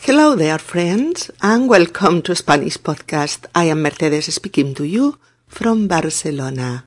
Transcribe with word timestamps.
Hello 0.00 0.34
there, 0.34 0.58
friends, 0.58 1.30
and 1.42 1.68
welcome 1.68 2.22
to 2.22 2.34
Spanish 2.34 2.76
Podcast. 2.76 3.46
I 3.54 3.64
am 3.64 3.82
Mercedes 3.82 4.34
speaking 4.34 4.74
to 4.74 4.84
you 4.84 5.18
from 5.46 5.86
Barcelona. 5.86 6.86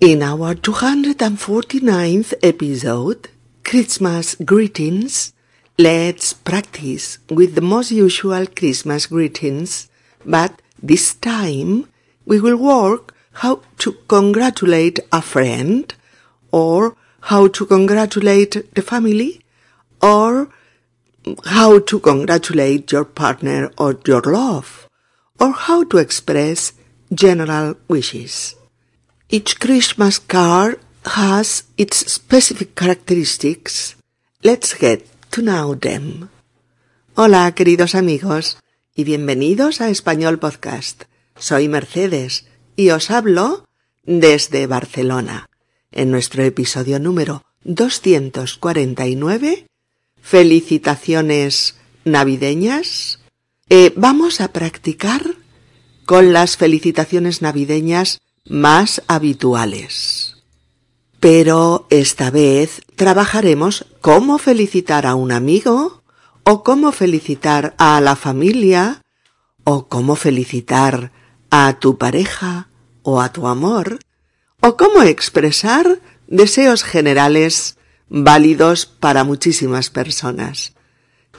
In 0.00 0.22
our 0.22 0.54
249th 0.54 2.34
episode, 2.42 3.28
Christmas 3.62 4.36
Greetings, 4.36 5.34
let's 5.78 6.32
practice 6.32 7.18
with 7.28 7.54
the 7.54 7.60
most 7.60 7.90
usual 7.90 8.46
Christmas 8.46 9.06
greetings, 9.06 9.90
but 10.24 10.62
this 10.82 11.14
time 11.14 11.88
we 12.24 12.40
will 12.40 12.56
work 12.56 13.14
how 13.32 13.60
to 13.78 13.92
congratulate 14.08 14.98
a 15.12 15.20
friend, 15.20 15.94
or 16.50 16.96
how 17.20 17.48
to 17.48 17.66
congratulate 17.66 18.74
the 18.74 18.82
family, 18.82 19.42
or 20.00 20.48
how 21.44 21.80
to 21.80 22.00
congratulate 22.00 22.92
your 22.92 23.04
partner 23.04 23.70
or 23.76 23.98
your 24.06 24.22
love, 24.22 24.88
or 25.38 25.52
how 25.52 25.84
to 25.84 25.98
express 25.98 26.72
general 27.12 27.76
wishes. 27.88 28.56
Each 29.28 29.58
Christmas 29.58 30.18
card 30.18 30.80
has 31.04 31.64
its 31.76 32.12
specific 32.12 32.74
characteristics. 32.74 33.96
Let's 34.42 34.74
get 34.74 35.06
to 35.30 35.42
know 35.42 35.74
them. 35.74 36.28
Hola, 37.14 37.52
queridos 37.54 37.94
amigos, 37.94 38.58
y 38.94 39.04
bienvenidos 39.04 39.80
a 39.80 39.90
Español 39.90 40.38
Podcast. 40.38 41.04
Soy 41.36 41.68
Mercedes 41.68 42.46
y 42.76 42.90
os 42.90 43.10
hablo 43.10 43.64
desde 44.04 44.66
Barcelona, 44.66 45.48
en 45.90 46.10
nuestro 46.10 46.42
episodio 46.42 46.98
número 46.98 47.42
249 47.64 49.66
felicitaciones 50.24 51.76
navideñas. 52.06 53.20
Eh, 53.68 53.92
vamos 53.94 54.40
a 54.40 54.48
practicar 54.48 55.22
con 56.06 56.32
las 56.32 56.56
felicitaciones 56.56 57.42
navideñas 57.42 58.20
más 58.48 59.02
habituales. 59.06 60.38
Pero 61.20 61.86
esta 61.90 62.30
vez 62.30 62.80
trabajaremos 62.96 63.84
cómo 64.00 64.38
felicitar 64.38 65.06
a 65.06 65.14
un 65.14 65.30
amigo, 65.30 66.02
o 66.42 66.64
cómo 66.64 66.90
felicitar 66.92 67.74
a 67.76 68.00
la 68.00 68.16
familia, 68.16 69.02
o 69.64 69.88
cómo 69.88 70.16
felicitar 70.16 71.12
a 71.50 71.78
tu 71.78 71.98
pareja 71.98 72.68
o 73.02 73.20
a 73.20 73.30
tu 73.30 73.46
amor, 73.46 73.98
o 74.60 74.78
cómo 74.78 75.02
expresar 75.02 76.00
deseos 76.26 76.82
generales 76.82 77.76
válidos 78.08 78.86
para 78.86 79.24
muchísimas 79.24 79.90
personas. 79.90 80.74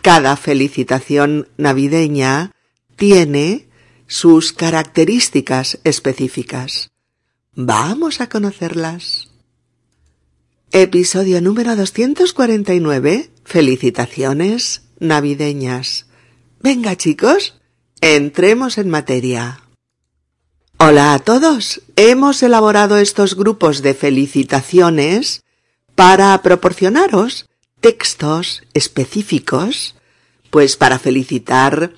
Cada 0.02 0.36
felicitación 0.36 1.48
navideña 1.58 2.52
tiene 2.96 3.68
sus 4.08 4.54
características 4.54 5.80
específicas. 5.84 6.92
Vamos 7.54 8.22
a 8.22 8.30
conocerlas. 8.30 9.30
Episodio 10.72 11.42
número 11.42 11.76
249. 11.76 13.32
Felicitaciones 13.46 14.84
navideñas. 15.00 16.08
Venga 16.60 16.96
chicos, 16.98 17.56
entremos 18.02 18.78
en 18.78 18.90
materia. 18.90 19.62
Hola 20.78 21.14
a 21.14 21.20
todos. 21.20 21.82
Hemos 21.96 22.44
elaborado 22.44 22.98
estos 22.98 23.36
grupos 23.36 23.82
de 23.82 23.94
felicitaciones 23.94 25.45
para 25.96 26.42
proporcionaros 26.42 27.48
textos 27.80 28.64
específicos, 28.74 29.96
pues 30.50 30.76
para 30.76 31.00
felicitar 31.00 31.94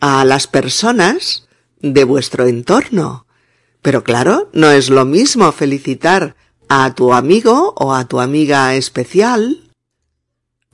a 0.00 0.24
las 0.24 0.46
personas 0.46 1.46
de 1.80 2.04
vuestro 2.04 2.46
entorno. 2.46 3.26
Pero 3.82 4.02
claro, 4.02 4.50
no 4.52 4.70
es 4.70 4.90
lo 4.90 5.04
mismo 5.04 5.50
felicitar 5.52 6.36
a 6.68 6.94
tu 6.94 7.12
amigo 7.12 7.74
o 7.76 7.94
a 7.94 8.06
tu 8.06 8.20
amiga 8.20 8.74
especial, 8.74 9.70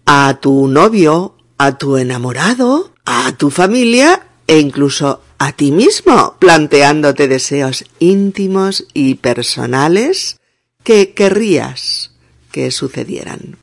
a 0.06 0.38
tu 0.40 0.66
novio, 0.68 1.36
a 1.58 1.76
tu 1.76 1.98
enamorado, 1.98 2.92
a 3.04 3.36
tu 3.36 3.50
familia 3.50 4.26
e 4.46 4.58
incluso 4.58 5.20
a 5.38 5.52
ti 5.52 5.72
mismo, 5.72 6.36
planteándote 6.38 7.28
deseos 7.28 7.84
íntimos 7.98 8.86
y 8.94 9.16
personales 9.16 10.38
que 10.84 11.14
querrías 11.14 12.11
que 12.52 12.70
sucedieran. 12.70 13.58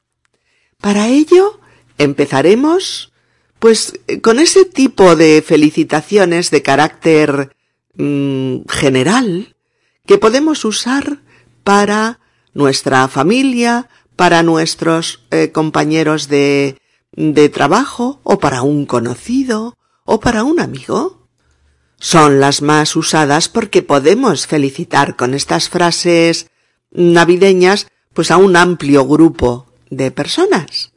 Para 0.82 1.08
ello 1.08 1.60
empezaremos 1.98 3.14
pues 3.60 4.00
con 4.22 4.40
ese 4.40 4.66
tipo 4.66 5.16
de 5.16 5.44
felicitaciones 5.46 6.50
de 6.50 6.62
carácter 6.62 7.56
mm, 7.96 8.62
general 8.70 9.56
que 10.06 10.18
podemos 10.18 10.66
usar 10.66 11.20
para 11.64 12.20
nuestra 12.54 13.08
familia, 13.10 13.90
para 14.16 14.44
nuestros 14.44 15.26
eh, 15.32 15.52
compañeros 15.52 16.30
de, 16.30 16.78
de 17.12 17.50
trabajo 17.50 18.22
o 18.24 18.40
para 18.40 18.62
un 18.62 18.86
conocido 18.86 19.78
o 20.06 20.20
para 20.20 20.44
un 20.44 20.60
amigo. 20.60 21.28
Son 22.00 22.40
las 22.40 22.62
más 22.62 22.96
usadas 22.96 23.50
porque 23.50 23.82
podemos 23.82 24.48
felicitar 24.48 25.18
con 25.18 25.34
estas 25.34 25.70
frases 25.70 26.50
navideñas 26.92 27.88
pues 28.20 28.32
a 28.32 28.38
un 28.38 28.58
amplio 28.58 29.08
grupo 29.08 29.66
de 29.90 30.12
personas. 30.12 30.92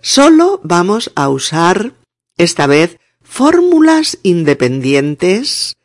Solo 0.00 0.58
vamos 0.64 1.12
a 1.14 1.28
usar 1.28 1.92
esta 2.36 2.66
vez 2.66 2.98
fórmulas 3.22 4.18
independientes 4.24 5.76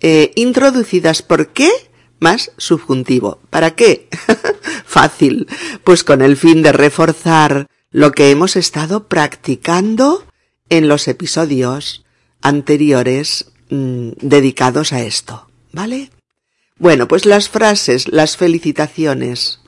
eh, 0.00 0.32
introducidas 0.34 1.22
por 1.22 1.52
qué 1.52 1.70
más 2.18 2.50
subjuntivo. 2.56 3.38
¿Para 3.50 3.76
qué? 3.76 4.08
Fácil. 4.84 5.46
Pues 5.84 6.02
con 6.02 6.22
el 6.22 6.36
fin 6.36 6.60
de 6.60 6.72
reforzar 6.72 7.68
lo 7.92 8.10
que 8.10 8.32
hemos 8.32 8.56
estado 8.56 9.06
practicando 9.06 10.26
en 10.70 10.88
los 10.88 11.06
episodios 11.06 12.04
anteriores 12.42 13.52
mm, 13.70 14.08
dedicados 14.20 14.92
a 14.92 15.02
esto. 15.02 15.48
¿Vale? 15.70 16.10
Bueno, 16.78 17.06
pues 17.06 17.26
las 17.26 17.48
frases, 17.48 18.08
las 18.08 18.36
felicitaciones 18.36 19.60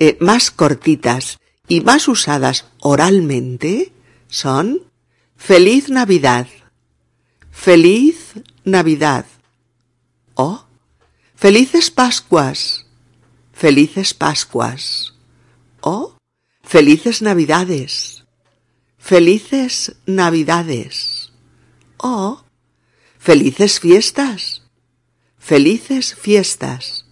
eh, 0.00 0.16
más 0.18 0.50
cortitas 0.50 1.38
y 1.68 1.82
más 1.82 2.08
usadas 2.08 2.64
oralmente 2.80 3.92
son 4.28 4.80
Feliz 5.36 5.90
Navidad, 5.90 6.48
Feliz 7.50 8.32
Navidad 8.64 9.26
o 10.34 10.64
Felices 11.34 11.90
Pascuas, 11.90 12.86
Felices 13.52 14.14
Pascuas 14.14 15.14
o 15.82 16.16
Felices 16.62 17.20
Navidades, 17.20 18.24
Felices 18.96 19.96
Navidades 20.06 21.30
o 21.98 22.42
Felices 23.18 23.80
Fiestas, 23.80 24.62
Felices 25.38 26.14
Fiestas 26.14 27.04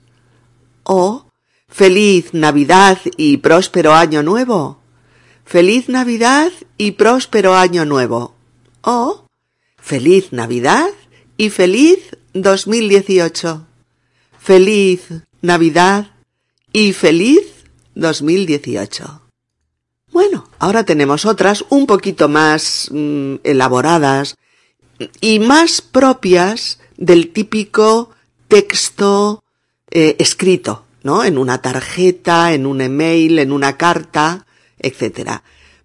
o 0.84 1.27
Feliz 1.68 2.34
Navidad 2.34 2.98
y 3.16 3.36
próspero 3.38 3.94
año 3.94 4.22
nuevo. 4.22 4.80
Feliz 5.44 5.88
Navidad 5.88 6.50
y 6.76 6.92
próspero 6.92 7.54
año 7.54 7.84
nuevo. 7.84 8.34
O 8.82 9.26
Feliz 9.76 10.32
Navidad 10.32 10.90
y 11.36 11.50
feliz 11.50 11.98
2018. 12.34 13.66
Feliz 14.38 15.08
Navidad 15.40 16.10
y 16.72 16.92
feliz 16.92 17.40
2018. 17.94 19.22
Bueno, 20.12 20.48
ahora 20.58 20.84
tenemos 20.84 21.24
otras 21.26 21.64
un 21.68 21.86
poquito 21.86 22.28
más 22.28 22.88
mm, 22.90 23.36
elaboradas 23.44 24.36
y 25.20 25.38
más 25.38 25.80
propias 25.80 26.80
del 26.96 27.30
típico 27.30 28.10
texto 28.48 29.44
eh, 29.90 30.16
escrito, 30.18 30.84
¿no? 31.02 31.24
En 31.24 31.38
una 31.38 31.62
tarjeta, 31.62 32.52
en 32.52 32.66
un 32.66 32.80
email, 32.80 33.38
en 33.38 33.52
una 33.52 33.76
carta, 33.76 34.46
etc. 34.78 35.40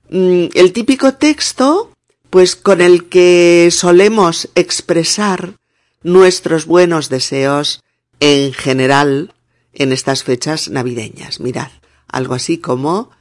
Mm, 0.10 0.46
el 0.54 0.74
típico 0.74 1.14
texto, 1.16 1.92
pues 2.30 2.56
con 2.56 2.82
el 2.82 3.10
que 3.10 3.70
solemos 3.72 4.50
expresar 4.56 5.56
nuestros 6.04 6.66
buenos 6.66 7.10
deseos 7.10 7.82
en 8.20 8.54
general 8.54 9.34
en 9.74 9.92
estas 9.92 10.24
fechas 10.24 10.70
navideñas. 10.70 11.40
Mirad, 11.40 11.72
algo 12.08 12.34
así 12.34 12.58
como 12.58 13.12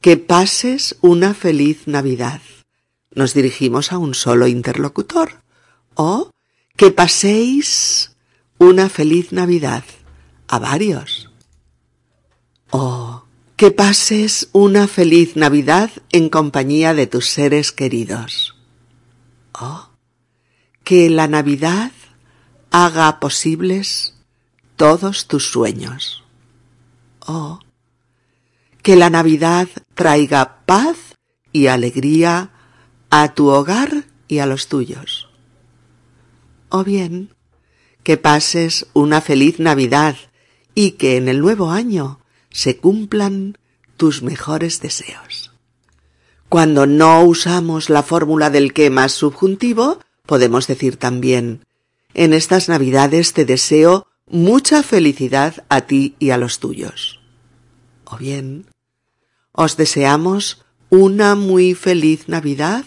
que 0.00 0.16
pases 0.16 0.96
una 1.00 1.32
feliz 1.32 1.86
Navidad. 1.86 2.40
Nos 3.14 3.34
dirigimos 3.34 3.92
a 3.92 3.98
un 3.98 4.14
solo 4.14 4.46
interlocutor. 4.48 5.42
O 5.94 6.30
que 6.76 6.90
paséis 6.90 8.16
una 8.58 8.88
feliz 8.88 9.32
Navidad 9.32 9.84
a 10.52 10.58
varios 10.58 11.32
que 13.62 13.70
pases 13.70 14.48
una 14.50 14.88
feliz 14.88 15.36
Navidad 15.36 15.88
en 16.10 16.28
compañía 16.28 16.94
de 16.94 17.06
tus 17.06 17.28
seres 17.28 17.70
queridos. 17.70 18.56
Oh, 19.52 19.90
que 20.82 21.08
la 21.10 21.28
Navidad 21.28 21.92
haga 22.72 23.20
posibles 23.20 24.16
todos 24.74 25.28
tus 25.28 25.48
sueños. 25.48 26.24
Oh, 27.20 27.60
que 28.82 28.96
la 28.96 29.10
Navidad 29.10 29.68
traiga 29.94 30.64
paz 30.66 30.96
y 31.52 31.68
alegría 31.68 32.50
a 33.10 33.32
tu 33.32 33.46
hogar 33.46 34.06
y 34.26 34.40
a 34.40 34.46
los 34.46 34.66
tuyos. 34.66 35.28
O 36.68 36.82
bien, 36.82 37.30
que 38.02 38.16
pases 38.16 38.88
una 38.92 39.20
feliz 39.20 39.60
Navidad 39.60 40.16
y 40.74 40.92
que 40.92 41.16
en 41.16 41.28
el 41.28 41.40
nuevo 41.40 41.70
año 41.70 42.20
se 42.50 42.78
cumplan 42.78 43.58
tus 43.96 44.22
mejores 44.22 44.80
deseos. 44.80 45.52
Cuando 46.48 46.86
no 46.86 47.22
usamos 47.22 47.88
la 47.88 48.02
fórmula 48.02 48.50
del 48.50 48.72
que 48.72 48.90
más 48.90 49.12
subjuntivo, 49.12 50.00
podemos 50.26 50.66
decir 50.66 50.96
también 50.96 51.64
en 52.14 52.34
estas 52.34 52.68
Navidades 52.68 53.32
te 53.32 53.44
deseo 53.44 54.06
mucha 54.26 54.82
felicidad 54.82 55.64
a 55.68 55.82
ti 55.82 56.14
y 56.18 56.30
a 56.30 56.36
los 56.36 56.58
tuyos. 56.58 57.20
O 58.04 58.18
bien, 58.18 58.66
os 59.52 59.76
deseamos 59.76 60.64
una 60.90 61.34
muy 61.34 61.74
feliz 61.74 62.28
Navidad 62.28 62.84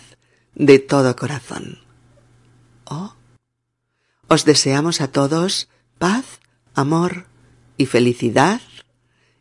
de 0.54 0.80
todo 0.80 1.16
corazón. 1.16 1.80
O 2.86 3.16
os 4.28 4.46
deseamos 4.46 5.02
a 5.02 5.08
todos 5.08 5.70
paz, 5.98 6.40
amor 6.74 7.26
y 7.78 7.86
felicidad 7.86 8.62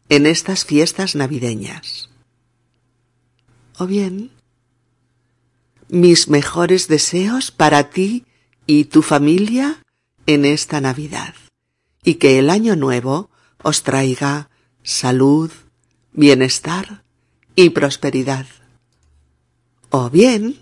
en 0.08 0.26
estas 0.26 0.64
fiestas 0.64 1.14
navideñas. 1.14 2.10
O 3.78 3.86
bien, 3.86 4.30
mis 5.88 6.28
mejores 6.28 6.88
deseos 6.88 7.50
para 7.50 7.90
ti 7.90 8.24
y 8.66 8.84
tu 8.84 9.02
familia 9.02 9.82
en 10.26 10.44
esta 10.44 10.80
Navidad, 10.80 11.34
y 12.02 12.14
que 12.14 12.38
el 12.38 12.50
año 12.50 12.76
nuevo 12.76 13.30
os 13.62 13.82
traiga 13.82 14.48
salud, 14.82 15.50
bienestar 16.12 17.02
y 17.56 17.70
prosperidad. 17.70 18.46
O 19.90 20.10
bien, 20.10 20.58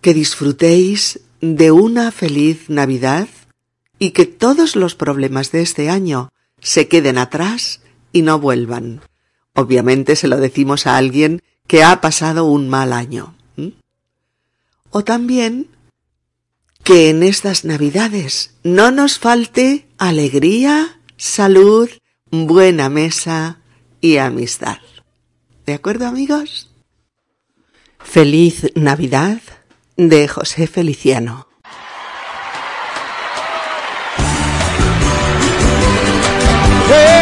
que 0.00 0.14
disfrutéis 0.14 1.20
de 1.40 1.70
una 1.70 2.10
feliz 2.10 2.68
Navidad 2.68 3.28
y 3.98 4.10
que 4.10 4.26
todos 4.26 4.76
los 4.76 4.94
problemas 4.94 5.52
de 5.52 5.62
este 5.62 5.90
año 5.90 6.30
se 6.62 6.88
queden 6.88 7.18
atrás 7.18 7.80
y 8.12 8.22
no 8.22 8.38
vuelvan. 8.38 9.02
Obviamente 9.54 10.16
se 10.16 10.28
lo 10.28 10.38
decimos 10.38 10.86
a 10.86 10.96
alguien 10.96 11.42
que 11.66 11.84
ha 11.84 12.00
pasado 12.00 12.46
un 12.46 12.68
mal 12.68 12.92
año. 12.92 13.34
O 14.90 15.04
también 15.04 15.68
que 16.84 17.10
en 17.10 17.22
estas 17.22 17.64
Navidades 17.64 18.54
no 18.62 18.90
nos 18.90 19.18
falte 19.18 19.86
alegría, 19.98 21.00
salud, 21.16 21.88
buena 22.30 22.88
mesa 22.88 23.60
y 24.00 24.16
amistad. 24.16 24.78
¿De 25.66 25.74
acuerdo 25.74 26.06
amigos? 26.06 26.68
Feliz 28.00 28.72
Navidad 28.74 29.40
de 29.96 30.28
José 30.28 30.66
Feliciano. 30.66 31.51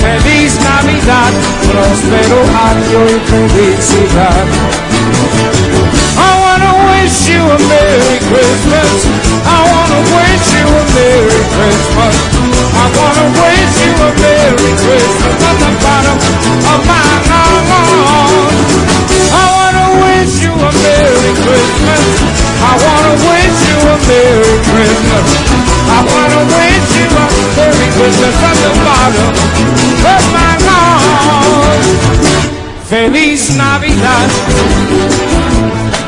feliz 0.00 0.58
Navidad, 0.60 1.32
próspero 1.68 2.38
año 2.72 3.00
y 3.06 3.20
felicidad. 3.30 4.46
I 6.16 6.30
wanna 6.42 6.72
wish 6.90 7.28
you 7.28 7.42
a 7.42 7.58
Merry 7.68 8.18
Christmas. 8.28 9.09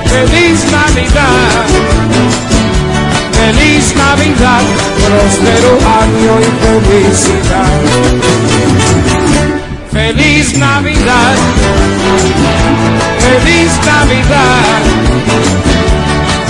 Feliz 0.06 0.64
Navidad, 0.70 1.66
feliz 3.32 3.94
Navidad, 3.96 4.62
próspero 5.04 5.78
año 6.02 6.32
y 6.40 6.50
felicidad. 6.64 7.80
Feliz 9.90 10.56
Navidad, 10.58 11.36
feliz 13.18 13.72
Navidad, 13.84 14.82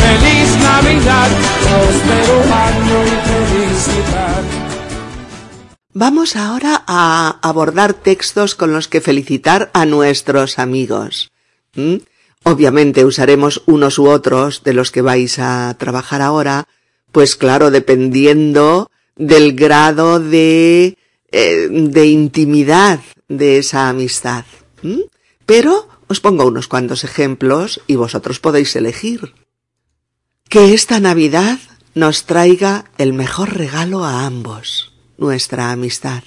feliz 0.05 0.49
Navidad, 0.62 1.29
próspero 1.62 2.37
año 2.69 2.99
y 3.05 3.15
felicidad. 3.29 4.43
Vamos 5.94 6.37
ahora 6.37 6.85
a 6.87 7.38
abordar 7.43 7.94
textos 7.94 8.55
con 8.55 8.73
los 8.73 8.88
que 8.88 9.00
felicitar 9.00 9.70
a 9.75 9.85
nuestros 9.85 10.58
amigos. 10.58 11.31
¿Mm? 11.74 11.96
Obviamente 12.44 13.04
usaremos 13.04 13.62
unos 13.66 13.98
u 13.98 14.08
otros 14.08 14.64
de 14.64 14.74
los 14.74 14.90
que 14.90 15.02
vais 15.02 15.38
a 15.38 15.74
trabajar 15.78 16.22
ahora, 16.22 16.66
pues 17.12 17.36
claro, 17.36 17.70
dependiendo 17.70 18.91
del 19.17 19.55
grado 19.55 20.19
de, 20.19 20.98
eh, 21.31 21.69
de 21.70 22.06
intimidad 22.06 23.00
de 23.29 23.58
esa 23.58 23.88
amistad. 23.88 24.44
Pero 25.46 25.88
os 26.08 26.20
pongo 26.20 26.44
unos 26.44 26.67
cuantos 26.69 27.05
ejemplos 27.05 27.81
y 27.86 27.96
vosotros 27.96 28.41
podéis 28.41 28.74
elegir. 28.74 29.34
Que 30.48 30.74
esta 30.74 30.98
Navidad 31.00 31.58
nos 31.94 32.24
traiga 32.24 32.91
el 32.98 33.12
mejor 33.12 33.56
regalo 33.56 34.05
a 34.05 34.26
ambos, 34.26 34.93
nuestra 35.17 35.70
amistad. 35.70 36.24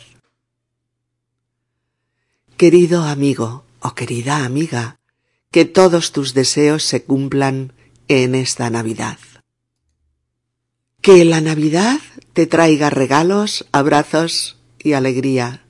Querido 2.56 3.04
amigo 3.04 3.66
o 3.82 3.94
querida 3.94 4.46
amiga, 4.46 4.98
que 5.56 5.64
todos 5.64 6.12
tus 6.12 6.34
deseos 6.34 6.84
se 6.84 7.06
cumplan 7.06 7.72
en 8.10 8.36
esta 8.36 8.70
Navidad. 8.70 9.18
Que 11.00 11.24
la 11.24 11.40
Navidad 11.40 12.02
te 12.34 12.46
traiga 12.46 12.90
regalos, 12.90 13.66
abrazos 13.72 14.58
y 14.80 14.92
alegría. 14.92 15.64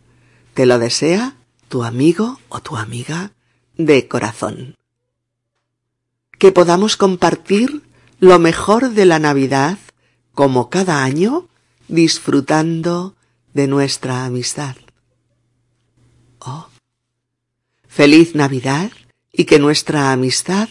Te 0.56 0.66
lo 0.66 0.80
desea 0.80 1.36
tu 1.70 1.84
amigo 1.84 2.40
o 2.50 2.62
tu 2.62 2.78
amiga 2.78 3.34
de 3.78 4.08
corazón. 4.08 4.74
Que 6.40 6.52
podamos 6.52 6.98
compartir 6.98 7.84
lo 8.20 8.40
mejor 8.40 8.90
de 8.90 9.06
la 9.06 9.20
Navidad 9.20 9.78
como 10.34 10.72
cada 10.72 11.04
año 11.04 11.48
disfrutando 11.90 13.16
de 13.54 13.68
nuestra 13.68 14.26
amistad. 14.26 14.78
Oh, 16.40 16.70
feliz 17.88 18.34
Navidad 18.34 18.90
y 19.38 19.46
que 19.46 19.60
nuestra 19.60 20.12
amistad 20.12 20.70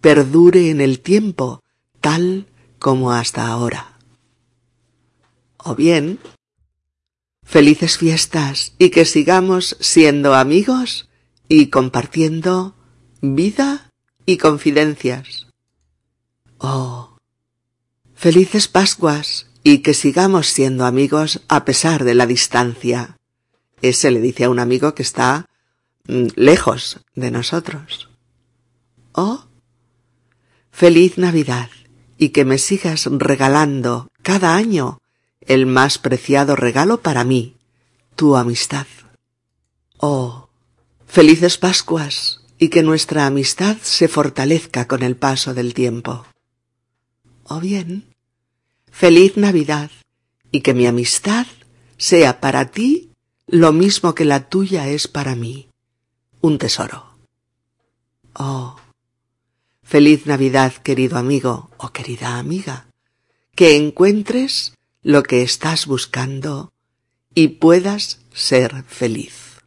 perdure 0.00 0.70
en 0.70 0.80
el 0.80 1.00
tiempo 1.00 1.62
tal 2.00 2.46
como 2.78 3.12
hasta 3.12 3.48
ahora. 3.48 3.98
O 5.56 5.74
bien, 5.74 6.20
felices 7.42 7.98
fiestas 7.98 8.74
y 8.78 8.90
que 8.90 9.04
sigamos 9.04 9.76
siendo 9.80 10.34
amigos 10.34 11.08
y 11.48 11.66
compartiendo 11.66 12.76
vida 13.20 13.90
y 14.24 14.36
confidencias. 14.36 15.46
Oh, 16.58 17.16
felices 18.14 18.68
Pascuas 18.68 19.46
y 19.64 19.78
que 19.78 19.94
sigamos 19.94 20.46
siendo 20.46 20.84
amigos 20.84 21.40
a 21.48 21.64
pesar 21.64 22.04
de 22.04 22.14
la 22.14 22.26
distancia. 22.26 23.16
Ese 23.82 24.12
le 24.12 24.20
dice 24.20 24.44
a 24.44 24.50
un 24.50 24.60
amigo 24.60 24.94
que 24.94 25.02
está 25.02 25.46
lejos 26.06 27.00
de 27.14 27.30
nosotros. 27.30 28.08
Oh, 29.12 29.44
feliz 30.70 31.18
Navidad 31.18 31.70
y 32.18 32.30
que 32.30 32.44
me 32.44 32.58
sigas 32.58 33.06
regalando 33.10 34.08
cada 34.22 34.56
año 34.56 34.98
el 35.40 35.66
más 35.66 35.98
preciado 35.98 36.56
regalo 36.56 37.00
para 37.00 37.24
mí, 37.24 37.56
tu 38.14 38.36
amistad. 38.36 38.86
Oh, 39.98 40.48
felices 41.06 41.58
Pascuas 41.58 42.40
y 42.58 42.68
que 42.68 42.82
nuestra 42.82 43.26
amistad 43.26 43.76
se 43.82 44.08
fortalezca 44.08 44.86
con 44.86 45.02
el 45.02 45.16
paso 45.16 45.54
del 45.54 45.74
tiempo. 45.74 46.26
O 47.44 47.60
bien, 47.60 48.14
feliz 48.90 49.36
Navidad 49.36 49.90
y 50.50 50.60
que 50.60 50.74
mi 50.74 50.86
amistad 50.86 51.46
sea 51.96 52.40
para 52.40 52.70
ti 52.70 53.12
lo 53.46 53.72
mismo 53.72 54.14
que 54.14 54.24
la 54.24 54.48
tuya 54.48 54.88
es 54.88 55.06
para 55.06 55.36
mí, 55.36 55.65
un 56.46 56.58
tesoro. 56.58 57.18
Oh, 58.34 58.76
feliz 59.82 60.26
Navidad, 60.26 60.72
querido 60.74 61.18
amigo 61.18 61.70
o 61.76 61.90
querida 61.90 62.38
amiga, 62.38 62.86
que 63.54 63.76
encuentres 63.76 64.74
lo 65.02 65.22
que 65.22 65.42
estás 65.42 65.86
buscando 65.86 66.72
y 67.34 67.48
puedas 67.48 68.20
ser 68.32 68.84
feliz. 68.84 69.60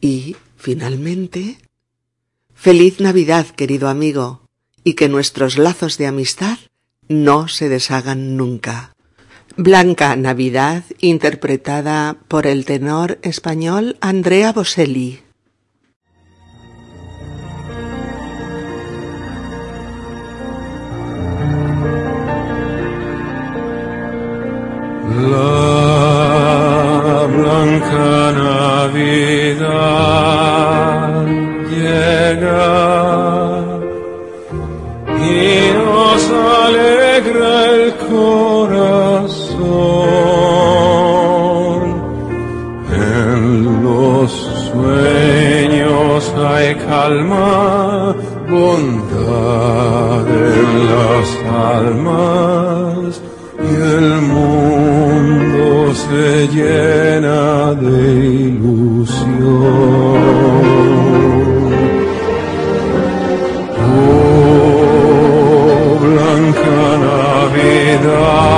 Y, 0.00 0.36
finalmente, 0.56 1.58
feliz 2.54 3.00
Navidad, 3.00 3.46
querido 3.46 3.88
amigo, 3.88 4.46
y 4.82 4.94
que 4.94 5.08
nuestros 5.08 5.56
lazos 5.56 5.96
de 5.96 6.06
amistad 6.06 6.58
no 7.08 7.48
se 7.48 7.68
deshagan 7.70 8.36
nunca. 8.36 8.93
Blanca 9.56 10.16
Navidad, 10.16 10.82
interpretada 10.98 12.16
por 12.26 12.48
el 12.48 12.64
tenor 12.64 13.20
español 13.22 13.96
Andrea 14.00 14.52
Boselli. 14.52 15.20
La 25.30 25.68
blanca 27.28 28.32
Navidad 28.36 29.64
llega 31.70 32.68
y 35.16 35.72
nos 35.78 36.22
alegra 36.30 37.66
el 37.70 37.94
corazón. 38.08 39.13
Hay 46.48 46.74
calma, 46.74 48.14
bondad 48.50 50.26
en 50.28 50.70
las 50.92 51.28
almas 51.78 53.20
y 53.60 53.74
el 53.96 54.08
mundo 54.22 55.94
se 55.94 56.48
llena 56.48 57.74
de 57.74 57.98
ilusión. 58.48 59.34
Oh, 64.66 65.98
blanca 66.00 66.80
Navidad, 67.08 68.53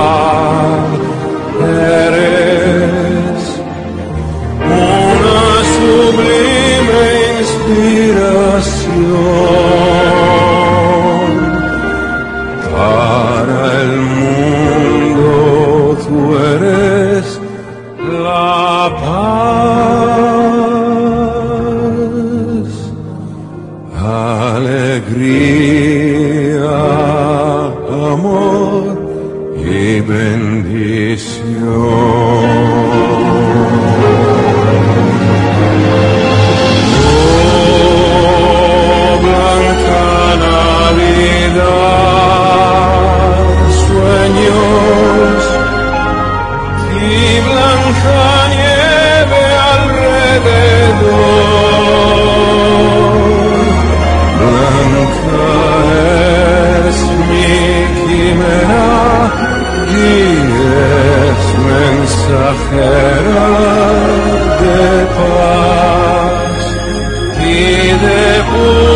mensajera 62.87 63.49
de 64.61 65.07
paz 65.17 66.61
y 67.41 67.89
de 68.05 68.96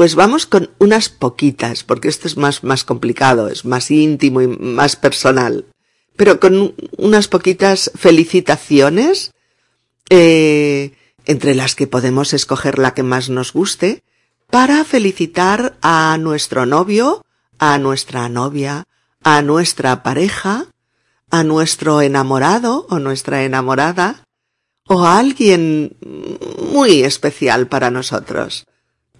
pues 0.00 0.14
vamos 0.14 0.46
con 0.46 0.70
unas 0.78 1.10
poquitas, 1.10 1.84
porque 1.84 2.08
esto 2.08 2.26
es 2.26 2.38
más, 2.38 2.64
más 2.64 2.84
complicado, 2.84 3.48
es 3.48 3.66
más 3.66 3.90
íntimo 3.90 4.40
y 4.40 4.46
más 4.46 4.96
personal. 4.96 5.66
Pero 6.16 6.40
con 6.40 6.74
unas 6.96 7.28
poquitas 7.28 7.90
felicitaciones, 7.96 9.32
eh, 10.08 10.96
entre 11.26 11.54
las 11.54 11.74
que 11.74 11.86
podemos 11.86 12.32
escoger 12.32 12.78
la 12.78 12.94
que 12.94 13.02
más 13.02 13.28
nos 13.28 13.52
guste, 13.52 14.02
para 14.48 14.86
felicitar 14.86 15.76
a 15.82 16.16
nuestro 16.18 16.64
novio, 16.64 17.22
a 17.58 17.76
nuestra 17.76 18.30
novia, 18.30 18.84
a 19.22 19.42
nuestra 19.42 20.02
pareja, 20.02 20.68
a 21.30 21.44
nuestro 21.44 22.00
enamorado 22.00 22.86
o 22.88 22.98
nuestra 23.00 23.44
enamorada, 23.44 24.24
o 24.86 25.04
a 25.04 25.18
alguien 25.18 25.94
muy 26.72 27.02
especial 27.02 27.66
para 27.66 27.90
nosotros. 27.90 28.64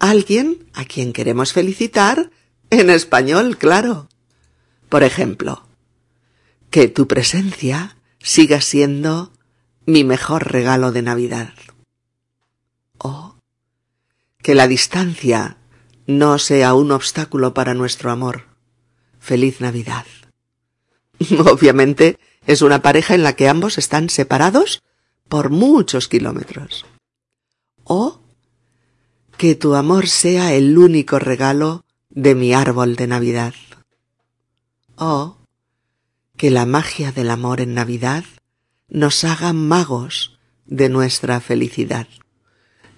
Alguien 0.00 0.66
a 0.74 0.84
quien 0.84 1.12
queremos 1.12 1.52
felicitar 1.52 2.30
en 2.70 2.90
español, 2.90 3.56
claro. 3.58 4.08
Por 4.88 5.04
ejemplo, 5.04 5.68
que 6.70 6.88
tu 6.88 7.06
presencia 7.06 7.96
siga 8.18 8.60
siendo 8.60 9.32
mi 9.86 10.02
mejor 10.02 10.50
regalo 10.50 10.90
de 10.90 11.02
Navidad. 11.02 11.54
O 12.98 13.36
que 14.42 14.54
la 14.54 14.66
distancia 14.66 15.58
no 16.06 16.38
sea 16.38 16.74
un 16.74 16.90
obstáculo 16.90 17.54
para 17.54 17.74
nuestro 17.74 18.10
amor. 18.10 18.46
Feliz 19.18 19.60
Navidad. 19.60 20.06
Obviamente 21.46 22.18
es 22.46 22.62
una 22.62 22.82
pareja 22.82 23.14
en 23.14 23.22
la 23.22 23.34
que 23.34 23.48
ambos 23.48 23.78
están 23.78 24.08
separados 24.08 24.82
por 25.28 25.50
muchos 25.50 26.08
kilómetros. 26.08 26.86
O 27.84 28.20
que 29.40 29.54
tu 29.54 29.74
amor 29.74 30.06
sea 30.06 30.52
el 30.52 30.76
único 30.76 31.18
regalo 31.18 31.86
de 32.10 32.34
mi 32.34 32.52
árbol 32.52 32.94
de 32.94 33.06
Navidad. 33.06 33.54
O 34.96 35.38
que 36.36 36.50
la 36.50 36.66
magia 36.66 37.10
del 37.10 37.30
amor 37.30 37.62
en 37.62 37.72
Navidad 37.72 38.24
nos 38.90 39.24
haga 39.24 39.54
magos 39.54 40.38
de 40.66 40.90
nuestra 40.90 41.40
felicidad. 41.40 42.06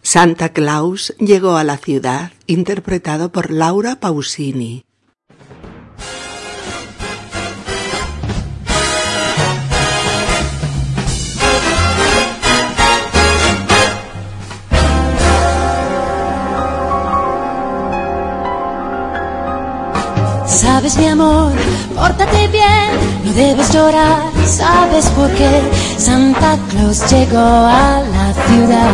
Santa 0.03 0.53
Claus 0.53 1.15
llegó 1.21 1.57
a 1.59 1.63
la 1.63 1.77
ciudad 1.77 2.33
interpretado 2.49 3.31
por 3.31 3.53
Laura 3.53 4.01
Pausini. 4.01 4.85
Sabes 20.63 20.97
mi 20.97 21.09
amor, 21.09 21.51
pórtate 21.97 22.47
bien, 22.47 22.91
no 23.25 23.33
debes 23.33 23.73
llorar, 23.73 24.23
sabes 24.47 25.07
por 25.07 25.29
qué 25.33 25.61
Santa 25.99 26.57
Claus 26.71 27.03
llegó 27.11 27.37
a 27.41 28.01
la 28.15 28.33
ciudad. 28.47 28.93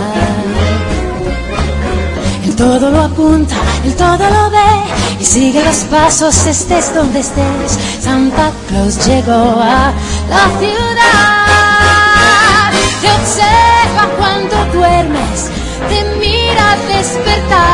Él 2.43 2.57
todo 2.57 2.89
lo 2.91 3.03
apunta, 3.03 3.55
él 3.85 3.95
todo 3.97 4.17
lo 4.17 4.49
ve 4.49 5.21
y 5.21 5.25
sigue 5.27 5.63
los 5.63 5.85
pasos 5.91 6.47
estés 6.47 6.95
donde 6.95 7.21
estés. 7.21 7.79
Santa 8.01 8.51
Claus 8.69 9.07
llegó 9.07 9.61
a 9.61 9.93
la 10.31 10.49
ciudad. 10.59 11.43
Te 13.03 13.11
observa 13.11 14.09
cuando 14.17 14.57
duermes, 14.73 15.51
te 15.91 16.03
mira 16.19 16.79
despertar 16.97 17.69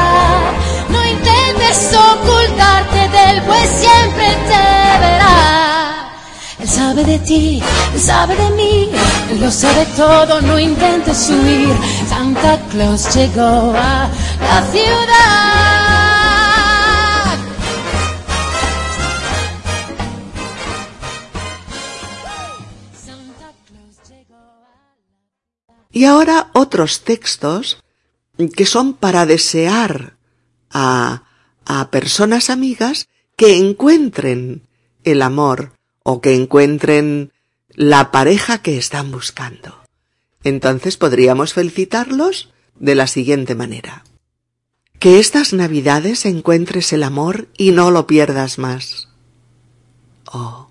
ocultarte 1.95 2.35
del 2.35 2.44
pues 3.55 3.71
siempre 3.71 4.27
te 4.49 4.65
verá. 5.03 6.11
Él 6.59 6.69
sabe 6.69 7.05
de 7.05 7.19
ti, 7.19 7.63
él 7.95 8.01
sabe 8.01 8.37
de 8.37 8.51
mí, 8.51 8.91
él 9.31 9.41
lo 9.41 9.51
sabe 9.51 9.87
todo, 9.97 10.41
no 10.41 10.59
intentes 10.59 11.29
huir. 11.31 11.77
Santa 12.09 12.59
Claus 12.71 13.15
llegó 13.15 13.75
a 13.77 14.09
la 14.41 14.63
ciudad. 14.73 15.85
Y 25.93 26.07
ahora 26.07 26.49
otros 26.55 27.05
textos 27.05 27.79
que 28.57 28.67
son 28.67 28.95
para 28.95 29.27
desear 29.27 30.15
a 30.73 31.23
a 31.67 31.91
personas 31.91 32.51
amigas 32.51 33.09
que 33.37 33.57
encuentren 33.57 34.63
el 35.03 35.23
amor 35.23 35.73
o 36.03 36.21
que 36.21 36.35
encuentren 36.35 37.33
la 37.69 38.11
pareja 38.11 38.63
que 38.63 38.79
están 38.79 39.11
buscando. 39.11 39.83
Entonces 40.45 40.97
podríamos 40.97 41.55
felicitarlos 41.55 42.51
de 42.79 42.95
la 42.95 43.07
siguiente 43.07 43.55
manera. 43.55 44.05
Que 44.99 45.19
estas 45.19 45.53
navidades 45.53 46.25
encuentres 46.25 46.93
el 46.93 47.03
amor 47.03 47.49
y 47.57 47.73
no 47.73 47.91
lo 47.91 48.07
pierdas 48.07 48.59
más. 48.59 49.09
Oh, 50.33 50.71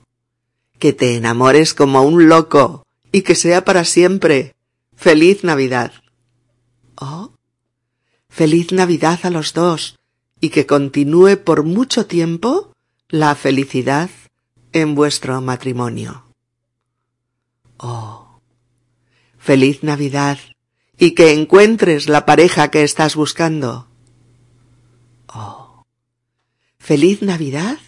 que 0.79 0.93
te 0.93 1.15
enamores 1.15 1.73
como 1.73 2.03
un 2.03 2.29
loco 2.29 2.85
y 3.11 3.21
que 3.21 3.35
sea 3.35 3.65
para 3.65 3.85
siempre. 3.85 4.55
Feliz 4.95 5.43
Navidad. 5.43 5.91
Oh, 6.95 7.31
feliz 8.29 8.71
Navidad 8.71 9.19
a 9.23 9.29
los 9.29 9.53
dos 9.53 9.95
y 10.43 10.49
que 10.49 10.65
continúe 10.65 11.37
por 11.37 11.63
mucho 11.63 12.05
tiempo 12.05 12.73
la 13.07 13.33
felicidad 13.33 14.09
en 14.73 14.93
vuestro 14.93 15.39
matrimonio. 15.39 16.25
Oh, 17.77 18.41
feliz 19.37 19.83
Navidad 19.83 20.37
y 20.97 21.11
que 21.11 21.31
encuentres 21.31 22.09
la 22.09 22.25
pareja 22.25 22.71
que 22.71 22.83
estás 22.83 23.15
buscando. 23.15 23.87
Oh, 25.33 25.85
feliz 26.77 27.21
Navidad 27.21 27.79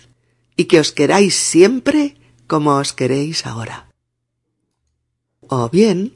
y 0.56 0.64
que 0.64 0.80
os 0.80 0.94
queráis 0.94 1.36
siempre 1.36 2.16
como 2.48 2.78
os 2.78 2.94
queréis 2.94 3.46
ahora. 3.46 3.90
O 5.42 5.68
bien, 5.68 6.16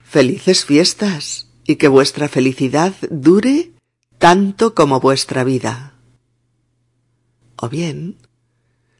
felices 0.00 0.66
fiestas 0.66 1.48
y 1.64 1.76
que 1.76 1.88
vuestra 1.88 2.28
felicidad 2.28 2.92
dure 3.10 3.71
tanto 4.22 4.76
como 4.76 5.00
vuestra 5.00 5.42
vida. 5.42 5.94
O 7.56 7.68
bien, 7.68 8.18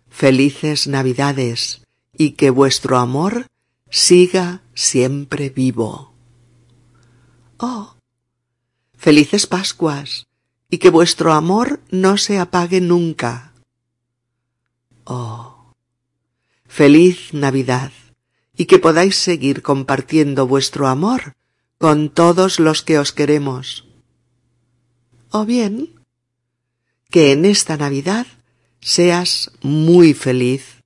felices 0.08 0.88
Navidades 0.88 1.82
y 2.18 2.32
que 2.32 2.50
vuestro 2.50 2.98
amor 2.98 3.46
siga 3.88 4.62
siempre 4.74 5.48
vivo. 5.48 6.12
Oh, 7.56 7.94
felices 8.96 9.46
Pascuas 9.46 10.26
y 10.68 10.78
que 10.78 10.90
vuestro 10.90 11.32
amor 11.32 11.78
no 11.92 12.16
se 12.16 12.40
apague 12.40 12.80
nunca. 12.80 13.52
Oh, 15.04 15.70
feliz 16.66 17.32
Navidad 17.32 17.92
y 18.56 18.64
que 18.64 18.80
podáis 18.80 19.14
seguir 19.14 19.62
compartiendo 19.62 20.48
vuestro 20.48 20.88
amor 20.88 21.35
con 21.78 22.11
todos 22.11 22.58
los 22.58 22.82
que 22.82 22.98
os 22.98 23.12
queremos 23.12 23.91
o 25.33 25.47
bien 25.47 25.90
que 27.11 27.33
en 27.33 27.45
esta 27.45 27.77
Navidad 27.77 28.27
seas 28.81 29.51
muy 29.62 30.14
feliz 30.14 30.83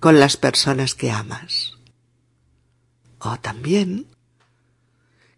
con 0.00 0.20
las 0.20 0.36
personas 0.36 0.94
que 0.94 1.10
amas. 1.10 1.74
O 3.18 3.38
también 3.38 4.06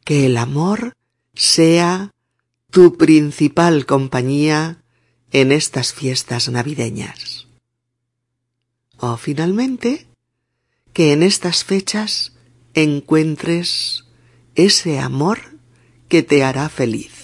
que 0.04 0.26
el 0.26 0.36
amor 0.36 0.94
sea 1.34 2.10
tu 2.70 2.96
principal 2.96 3.86
compañía 3.86 4.82
en 5.32 5.52
estas 5.52 5.92
fiestas 5.92 6.48
navideñas. 6.48 7.46
O 8.98 9.16
finalmente, 9.16 10.06
que 10.92 11.12
en 11.12 11.22
estas 11.22 11.64
fechas 11.64 12.32
encuentres 12.74 14.04
ese 14.54 14.98
amor 14.98 15.58
que 16.08 16.22
te 16.22 16.44
hará 16.44 16.68
feliz. 16.68 17.19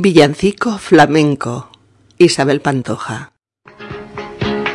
Villancico 0.00 0.78
flamenco. 0.78 1.70
Isabel 2.18 2.60
Pantoja. 2.60 3.32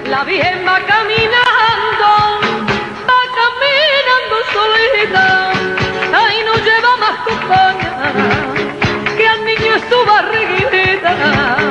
La 0.09 0.25
Virgen 0.25 0.67
va 0.67 0.85
caminando, 0.85 2.09
va 3.07 3.21
caminando 3.39 4.35
solita, 4.51 5.51
ahí 6.11 6.39
no 6.43 6.55
lleva 6.67 6.97
más 6.97 7.17
compañía 7.25 8.11
que 9.15 9.25
al 9.25 9.45
niño 9.45 9.75
en 9.75 9.81
su 9.89 9.97
barriguita. 10.05 11.63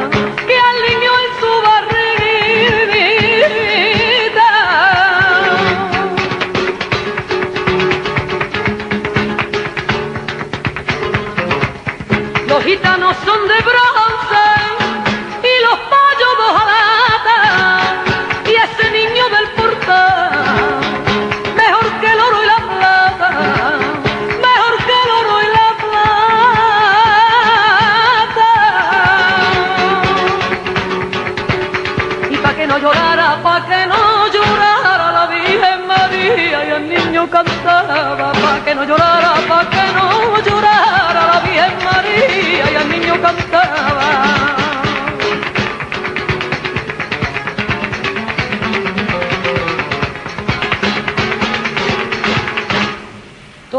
son 13.24 13.31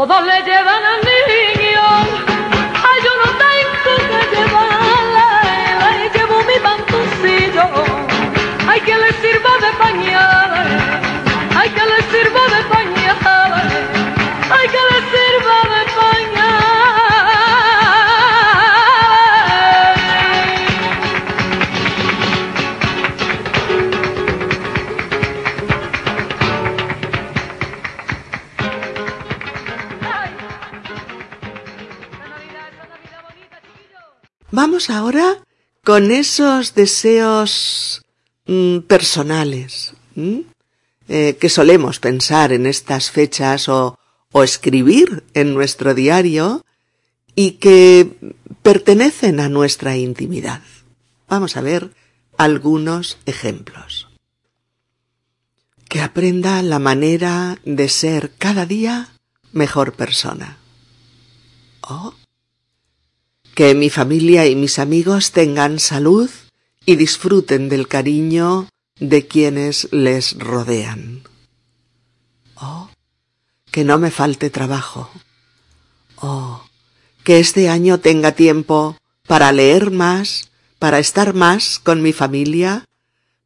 Todos 0.06 0.26
le 0.26 0.33
Ahora 34.90 35.42
con 35.84 36.10
esos 36.10 36.74
deseos 36.74 38.02
mm, 38.46 38.78
personales 38.80 39.92
¿m? 40.16 40.44
Eh, 41.08 41.36
que 41.38 41.50
solemos 41.50 42.00
pensar 42.00 42.52
en 42.52 42.66
estas 42.66 43.10
fechas 43.10 43.68
o, 43.68 43.98
escribir 44.42 45.22
en 45.34 45.54
nuestro 45.54 45.94
diario 45.94 46.64
y 47.36 47.52
que 47.52 48.34
pertenecen 48.62 49.38
a 49.38 49.48
nuestra 49.48 49.96
intimidad. 49.96 50.60
Vamos 51.28 51.56
a 51.56 51.60
ver 51.60 51.92
algunos 52.36 53.18
ejemplos. 53.26 54.08
Que 55.88 56.00
aprenda 56.00 56.62
la 56.62 56.80
manera 56.80 57.60
de 57.64 57.88
ser 57.88 58.32
cada 58.36 58.66
día 58.66 59.10
mejor 59.52 59.92
persona. 59.92 60.58
O 61.82 62.14
que 63.54 63.74
mi 63.74 63.88
familia 63.88 64.46
y 64.46 64.56
mis 64.56 64.78
amigos 64.78 65.30
tengan 65.30 65.78
salud 65.78 66.28
y 66.84 66.96
disfruten 66.96 67.68
del 67.68 67.86
cariño 67.86 68.68
de 68.98 69.26
quienes 69.26 69.88
les 69.92 70.36
rodean. 70.38 71.22
Oh, 72.56 72.90
que 73.70 73.84
no 73.84 73.98
me 73.98 74.10
falte 74.10 74.50
trabajo. 74.50 75.10
Oh, 76.16 76.64
que 77.22 77.38
este 77.38 77.68
año 77.68 78.00
tenga 78.00 78.32
tiempo 78.32 78.98
para 79.26 79.52
leer 79.52 79.90
más, 79.90 80.50
para 80.78 80.98
estar 80.98 81.32
más 81.32 81.78
con 81.78 82.02
mi 82.02 82.12
familia, 82.12 82.84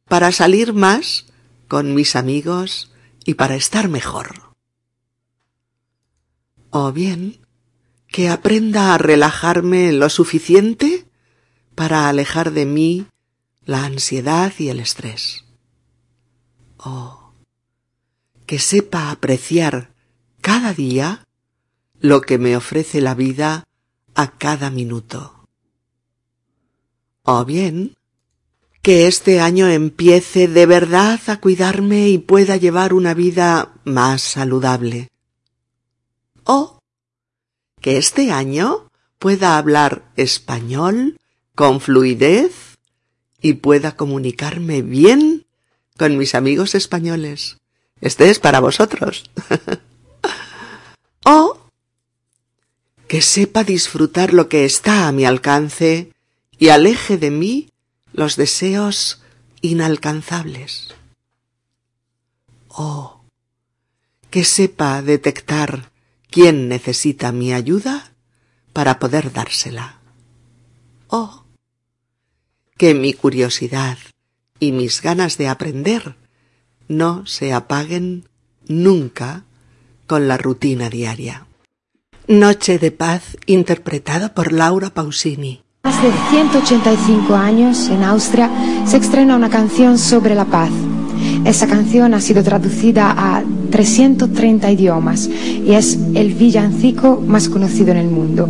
para 0.07 0.31
salir 0.31 0.73
más 0.73 1.25
con 1.67 1.93
mis 1.93 2.15
amigos 2.15 2.91
y 3.25 3.35
para 3.35 3.55
estar 3.55 3.89
mejor. 3.89 4.55
O 6.71 6.91
bien, 6.91 7.39
que 8.11 8.29
aprenda 8.29 8.93
a 8.93 8.97
relajarme 8.97 9.91
lo 9.91 10.09
suficiente 10.09 11.05
para 11.75 12.09
alejar 12.09 12.51
de 12.51 12.65
mí 12.65 13.07
la 13.65 13.85
ansiedad 13.85 14.51
y 14.57 14.69
el 14.69 14.79
estrés. 14.79 15.45
Oh, 16.77 17.33
que 18.45 18.57
sepa 18.57 19.11
apreciar 19.11 19.93
cada 20.41 20.73
día 20.73 21.25
lo 21.99 22.21
que 22.21 22.37
me 22.37 22.55
ofrece 22.57 23.01
la 23.01 23.13
vida 23.13 23.65
a 24.15 24.31
cada 24.37 24.69
minuto. 24.71 25.47
O 27.23 27.45
bien, 27.45 27.95
que 28.81 29.07
este 29.07 29.39
año 29.39 29.67
empiece 29.67 30.47
de 30.47 30.65
verdad 30.65 31.19
a 31.27 31.39
cuidarme 31.39 32.09
y 32.09 32.17
pueda 32.17 32.57
llevar 32.57 32.93
una 32.93 33.13
vida 33.13 33.73
más 33.83 34.21
saludable. 34.21 35.09
O 36.45 36.78
que 37.81 37.97
este 37.97 38.31
año 38.31 38.89
pueda 39.17 39.57
hablar 39.57 40.03
español 40.15 41.17
con 41.55 41.81
fluidez 41.81 42.77
y 43.41 43.53
pueda 43.53 43.95
comunicarme 43.95 44.81
bien 44.81 45.45
con 45.97 46.17
mis 46.17 46.35
amigos 46.35 46.75
españoles. 46.75 47.57
Este 48.01 48.29
es 48.29 48.39
para 48.39 48.59
vosotros. 48.59 49.29
o 51.25 51.57
que 53.07 53.21
sepa 53.21 53.63
disfrutar 53.63 54.33
lo 54.33 54.49
que 54.49 54.65
está 54.65 55.07
a 55.07 55.11
mi 55.11 55.25
alcance 55.25 56.13
y 56.57 56.69
aleje 56.69 57.17
de 57.17 57.31
mí 57.31 57.69
los 58.13 58.35
deseos 58.35 59.21
inalcanzables. 59.61 60.95
O 62.67 63.21
que 64.29 64.45
sepa 64.45 65.01
detectar 65.01 65.91
quién 66.29 66.69
necesita 66.69 67.31
mi 67.31 67.53
ayuda 67.53 68.11
para 68.73 68.99
poder 68.99 69.31
dársela. 69.31 69.99
O 71.07 71.43
que 72.77 72.93
mi 72.93 73.13
curiosidad 73.13 73.97
y 74.59 74.71
mis 74.71 75.01
ganas 75.01 75.37
de 75.37 75.49
aprender 75.49 76.15
no 76.87 77.25
se 77.25 77.53
apaguen 77.53 78.29
nunca 78.67 79.43
con 80.07 80.27
la 80.27 80.37
rutina 80.37 80.89
diaria. 80.89 81.45
Noche 82.27 82.79
de 82.79 82.91
paz 82.91 83.37
interpretada 83.47 84.33
por 84.33 84.53
Laura 84.53 84.91
Pausini. 84.91 85.61
Hace 85.83 86.11
185 86.29 87.35
años, 87.35 87.89
en 87.89 88.03
Austria, 88.03 88.49
se 88.85 88.97
estrena 88.97 89.35
una 89.35 89.49
canción 89.49 89.97
sobre 89.97 90.35
la 90.35 90.45
paz. 90.45 90.71
Esa 91.45 91.67
canción 91.67 92.13
ha 92.13 92.21
sido 92.21 92.43
traducida 92.43 93.11
a 93.17 93.43
330 93.71 94.71
idiomas 94.71 95.27
y 95.27 95.73
es 95.73 95.97
el 96.13 96.33
villancico 96.33 97.21
más 97.25 97.49
conocido 97.49 97.91
en 97.91 97.97
el 97.97 98.09
mundo. 98.09 98.47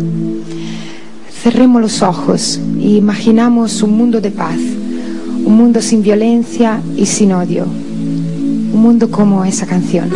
Cerremos 1.41 1.81
los 1.81 2.01
ojos 2.01 2.59
e 2.79 2.89
imaginamos 2.89 3.81
un 3.81 3.97
mundo 3.97 4.19
de 4.19 4.31
paz, 4.31 4.57
un 4.57 5.55
mundo 5.55 5.81
sin 5.81 6.03
violencia 6.03 6.81
y 6.97 7.05
sin 7.05 7.31
odio, 7.31 7.63
un 7.63 8.81
mundo 8.81 9.09
como 9.09 9.45
esa 9.45 9.65
canción. 9.65 10.09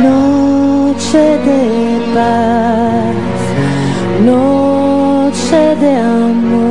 Noche 0.00 1.18
de 1.18 2.00
paz, 2.14 2.85
noche 5.56 5.76
de 5.76 5.96
amor. 5.96 6.65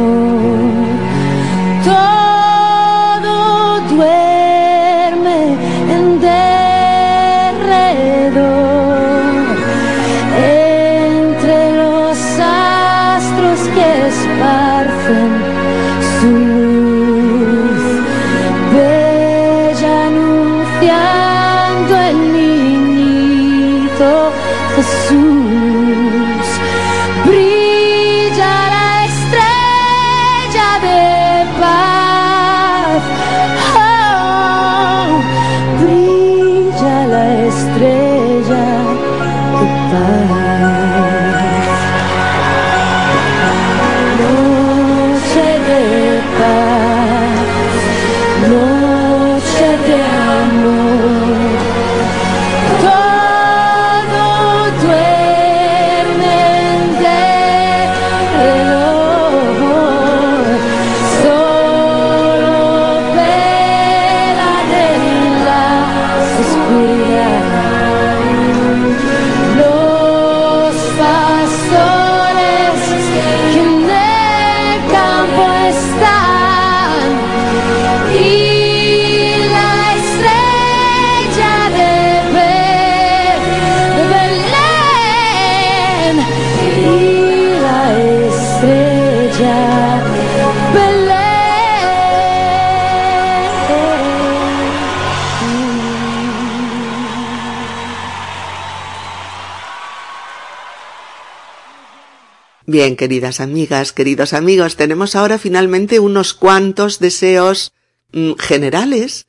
Bien, 102.78 102.98
queridas 102.98 103.40
amigas, 103.40 103.94
queridos 103.94 104.34
amigos, 104.34 104.76
tenemos 104.76 105.16
ahora 105.16 105.40
finalmente 105.40 106.02
unos 106.02 106.34
cuantos 106.34 107.00
deseos 107.00 107.72
mm, 108.12 108.34
generales, 108.34 109.28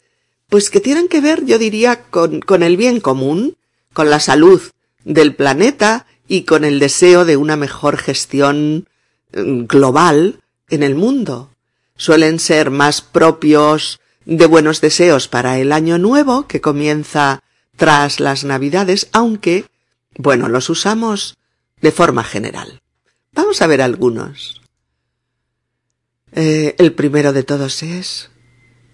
pues 0.48 0.68
que 0.68 0.80
tienen 0.80 1.06
que 1.06 1.20
ver, 1.20 1.44
yo 1.44 1.56
diría, 1.56 2.02
con, 2.10 2.42
el 2.64 2.76
bien 2.76 2.98
común, 2.98 3.56
con 3.92 4.10
la 4.10 4.18
salud 4.18 4.60
del 5.04 5.36
planeta 5.36 6.06
y 6.26 6.42
con 6.42 6.64
el 6.64 6.80
deseo 6.80 7.24
de 7.24 7.36
una 7.36 7.54
mejor 7.54 7.98
gestión 7.98 8.88
mm, 9.32 9.66
global 9.66 10.40
en 10.68 10.82
el 10.82 10.96
mundo. 10.96 11.52
Suelen 11.96 12.40
ser 12.40 12.70
más 12.70 13.00
propios 13.00 14.00
de 14.24 14.46
buenos 14.46 14.80
deseos 14.80 15.28
para 15.28 15.60
el 15.60 15.70
año 15.70 15.98
nuevo 15.98 16.48
que 16.48 16.60
comienza 16.60 17.44
tras 17.76 18.18
las 18.18 18.42
navidades, 18.42 19.06
aunque, 19.12 19.66
bueno, 20.16 20.48
los 20.48 20.68
usamos 20.68 21.36
de 21.80 21.92
forma 21.92 22.24
general. 22.24 22.80
Vamos 23.36 23.60
a 23.60 23.66
ver 23.66 23.82
algunos. 23.82 24.62
Eh, 26.32 26.74
el 26.78 26.94
primero 26.94 27.34
de 27.34 27.42
todos 27.44 27.82
es 27.82 28.30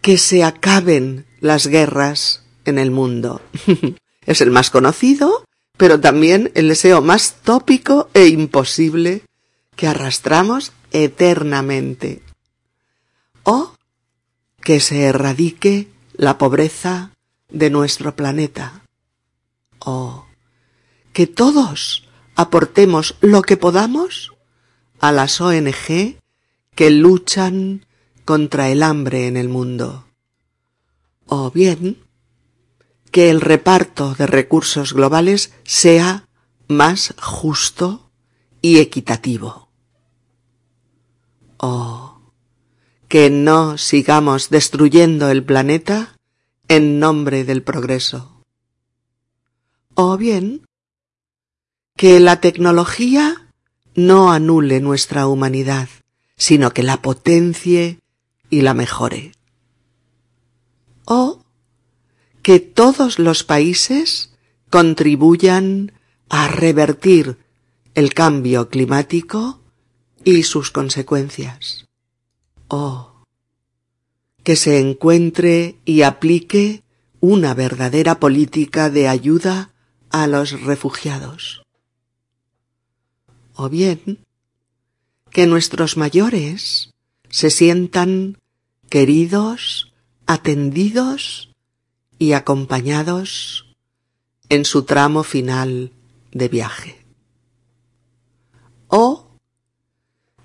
que 0.02 0.18
se 0.18 0.42
acaben 0.42 1.26
las 1.40 1.68
guerras 1.68 2.42
en 2.64 2.78
el 2.78 2.90
mundo. 2.90 3.40
es 4.26 4.40
el 4.40 4.50
más 4.50 4.70
conocido, 4.70 5.44
pero 5.76 6.00
también 6.00 6.50
el 6.54 6.68
deseo 6.68 7.00
más 7.00 7.36
tópico 7.42 8.10
e 8.14 8.26
imposible 8.26 9.22
que 9.76 9.86
arrastramos 9.86 10.72
eternamente. 10.90 12.20
O 13.44 13.74
que 14.60 14.80
se 14.80 15.04
erradique 15.04 15.88
la 16.14 16.36
pobreza 16.36 17.12
de 17.48 17.70
nuestro 17.70 18.16
planeta. 18.16 18.82
O 19.78 20.26
que 21.12 21.28
todos 21.28 22.08
aportemos 22.34 23.16
lo 23.20 23.42
que 23.42 23.56
podamos 23.56 24.31
a 25.02 25.10
las 25.10 25.40
ONG 25.40 26.16
que 26.76 26.90
luchan 26.90 27.84
contra 28.24 28.70
el 28.70 28.84
hambre 28.84 29.26
en 29.26 29.36
el 29.36 29.48
mundo. 29.48 30.06
O 31.26 31.50
bien, 31.50 31.98
que 33.10 33.28
el 33.28 33.40
reparto 33.40 34.14
de 34.14 34.28
recursos 34.28 34.94
globales 34.94 35.52
sea 35.64 36.28
más 36.68 37.14
justo 37.20 38.12
y 38.62 38.78
equitativo. 38.78 39.68
O 41.56 42.20
que 43.08 43.28
no 43.28 43.78
sigamos 43.78 44.50
destruyendo 44.50 45.30
el 45.30 45.44
planeta 45.44 46.16
en 46.68 47.00
nombre 47.00 47.44
del 47.44 47.64
progreso. 47.64 48.44
O 49.94 50.16
bien, 50.16 50.64
que 51.96 52.20
la 52.20 52.40
tecnología 52.40 53.41
no 53.94 54.32
anule 54.32 54.80
nuestra 54.80 55.26
humanidad, 55.26 55.88
sino 56.36 56.72
que 56.72 56.82
la 56.82 57.02
potencie 57.02 58.00
y 58.50 58.62
la 58.62 58.74
mejore. 58.74 59.32
O 61.04 61.44
que 62.42 62.58
todos 62.58 63.18
los 63.18 63.44
países 63.44 64.32
contribuyan 64.70 65.92
a 66.28 66.48
revertir 66.48 67.38
el 67.94 68.14
cambio 68.14 68.68
climático 68.68 69.60
y 70.24 70.44
sus 70.44 70.70
consecuencias. 70.70 71.86
O 72.68 73.24
que 74.42 74.56
se 74.56 74.80
encuentre 74.80 75.76
y 75.84 76.02
aplique 76.02 76.82
una 77.20 77.54
verdadera 77.54 78.18
política 78.18 78.90
de 78.90 79.06
ayuda 79.06 79.70
a 80.10 80.26
los 80.26 80.62
refugiados 80.62 81.61
o 83.62 83.68
bien 83.68 84.18
que 85.30 85.46
nuestros 85.46 85.96
mayores 85.96 86.90
se 87.30 87.50
sientan 87.50 88.38
queridos, 88.90 89.92
atendidos 90.26 91.52
y 92.18 92.32
acompañados 92.32 93.72
en 94.48 94.64
su 94.64 94.82
tramo 94.82 95.22
final 95.22 95.92
de 96.32 96.48
viaje. 96.48 97.06
O 98.88 99.38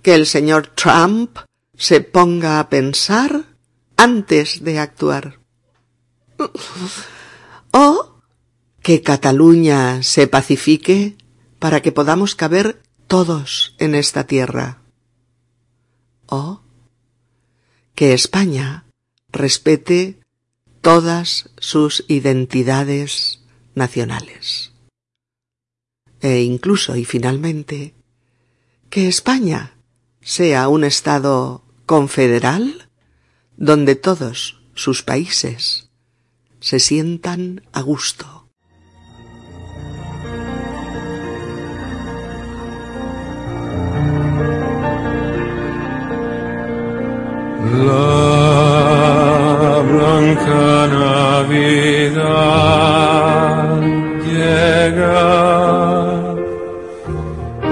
que 0.02 0.14
el 0.14 0.26
señor 0.26 0.68
Trump 0.68 1.40
se 1.76 2.02
ponga 2.02 2.60
a 2.60 2.70
pensar 2.70 3.46
antes 3.98 4.64
de 4.64 4.80
actuar. 4.80 5.40
O 7.72 8.22
que 8.82 9.02
Cataluña 9.02 10.02
se 10.04 10.28
pacifique 10.28 11.18
para 11.60 11.82
que 11.82 11.92
podamos 11.92 12.36
caber 12.36 12.82
todos 13.08 13.76
en 13.80 13.96
esta 13.96 14.26
tierra. 14.26 14.82
O 16.28 16.62
que 17.96 18.14
España 18.14 18.86
respete 19.32 20.20
todas 20.82 21.50
sus 21.58 22.06
identidades 22.08 23.42
nacionales. 23.74 24.74
E 26.22 26.42
incluso 26.42 26.96
y 26.96 27.06
finalmente, 27.06 27.96
que 28.90 29.08
España 29.08 29.78
sea 30.22 30.68
un 30.68 30.84
Estado 30.84 31.64
confederal 31.86 32.90
donde 33.56 33.96
todos 33.96 34.62
sus 34.76 35.02
países 35.02 35.90
se 36.60 36.80
sientan 36.80 37.64
a 37.72 37.82
gusto. 37.82 38.37
La 47.74 49.58
blanca 49.82 50.88
Navidad 50.88 52.22
llega 54.26 55.28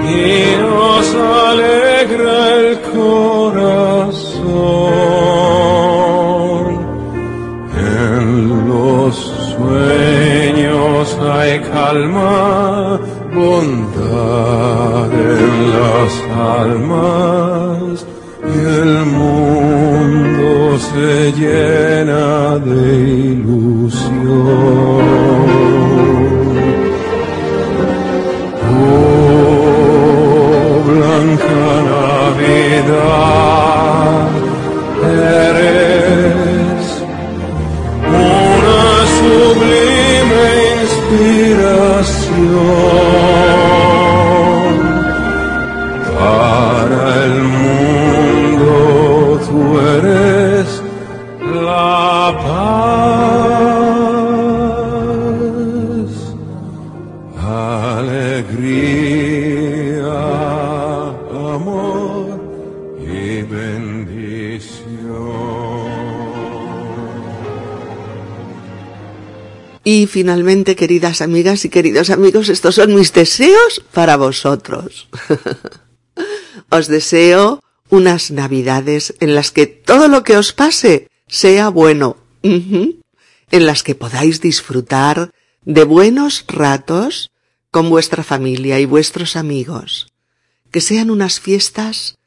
y 0.04 0.16
nos 0.60 1.06
alegra 1.14 2.36
el 2.56 2.68
corazón. 2.92 3.86
En 7.74 8.24
los 8.68 9.14
sueños 9.56 11.04
hay 11.22 11.52
calma, 11.60 13.00
bondad 13.34 15.10
en 15.12 15.70
las 15.72 16.12
almas 16.60 18.06
y 18.54 18.58
el 18.58 19.06
mundo 19.06 20.78
se 20.78 21.32
llena 21.32 22.58
de 22.58 22.84
ilusión. 23.32 24.06
Finalmente, 70.26 70.74
queridas 70.74 71.20
amigas 71.20 71.64
y 71.64 71.68
queridos 71.68 72.10
amigos, 72.10 72.48
estos 72.48 72.74
son 72.74 72.96
mis 72.96 73.12
deseos 73.12 73.80
para 73.92 74.16
vosotros. 74.16 75.06
os 76.68 76.88
deseo 76.88 77.62
unas 77.90 78.32
navidades 78.32 79.14
en 79.20 79.36
las 79.36 79.52
que 79.52 79.68
todo 79.68 80.08
lo 80.08 80.24
que 80.24 80.36
os 80.36 80.52
pase 80.52 81.08
sea 81.28 81.68
bueno, 81.68 82.16
en 82.42 82.96
las 83.52 83.84
que 83.84 83.94
podáis 83.94 84.40
disfrutar 84.40 85.30
de 85.64 85.84
buenos 85.84 86.44
ratos 86.48 87.30
con 87.70 87.88
vuestra 87.88 88.24
familia 88.24 88.80
y 88.80 88.84
vuestros 88.84 89.36
amigos, 89.36 90.08
que 90.72 90.80
sean 90.80 91.10
unas 91.10 91.38
fiestas 91.38 92.18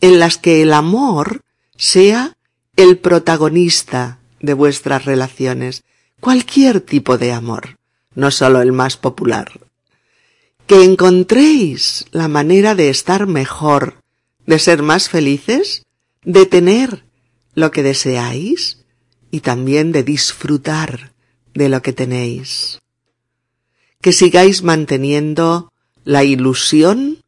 en 0.00 0.20
las 0.20 0.38
que 0.38 0.62
el 0.62 0.72
amor 0.72 1.42
sea 1.76 2.36
el 2.76 2.98
protagonista 2.98 4.20
de 4.38 4.54
vuestras 4.54 5.04
relaciones, 5.04 5.82
cualquier 6.26 6.80
tipo 6.80 7.18
de 7.18 7.30
amor, 7.30 7.78
no 8.16 8.32
solo 8.32 8.60
el 8.60 8.72
más 8.72 8.96
popular. 8.96 9.60
que 10.66 10.82
encontréis 10.82 12.06
la 12.10 12.26
manera 12.26 12.74
de 12.74 12.90
estar 12.90 13.28
mejor, 13.28 14.02
de 14.44 14.58
ser 14.58 14.82
más 14.82 15.08
felices, 15.08 15.84
de 16.24 16.44
tener 16.44 17.04
lo 17.54 17.70
que 17.70 17.84
deseáis 17.84 18.84
y 19.30 19.38
también 19.38 19.92
de 19.92 20.02
disfrutar 20.02 21.12
de 21.54 21.68
lo 21.68 21.80
que 21.80 21.92
tenéis. 21.92 22.80
Que 24.00 24.12
sigáis 24.12 24.64
manteniendo 24.64 25.72
la 26.02 26.24
ilusión 26.24 27.22